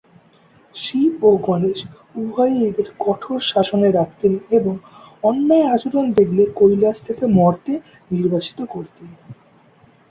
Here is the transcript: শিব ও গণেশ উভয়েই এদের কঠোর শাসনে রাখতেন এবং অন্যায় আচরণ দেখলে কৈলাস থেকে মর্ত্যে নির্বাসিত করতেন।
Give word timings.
শিব 0.75 1.13
ও 1.23 1.31
গণেশ 1.47 1.79
উভয়েই 2.15 2.59
এদের 2.69 2.87
কঠোর 2.99 3.39
শাসনে 3.51 3.89
রাখতেন 3.91 4.33
এবং 4.57 4.73
অন্যায় 5.23 5.67
আচরণ 5.67 6.05
দেখলে 6.17 6.43
কৈলাস 6.59 6.97
থেকে 7.07 7.23
মর্ত্যে 7.37 7.73
নির্বাসিত 8.11 8.59
করতেন। 8.73 9.09